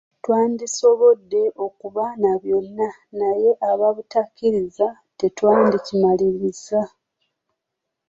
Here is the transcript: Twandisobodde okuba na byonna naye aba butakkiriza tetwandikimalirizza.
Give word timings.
Twandisobodde 0.23 1.41
okuba 1.65 2.05
na 2.21 2.33
byonna 2.41 2.89
naye 3.19 3.49
aba 3.69 3.87
butakkiriza 3.95 4.87
tetwandikimalirizza. 5.19 6.81